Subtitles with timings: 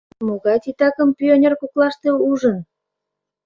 [0.25, 2.57] «Могай титакым пионер коклаште ужын?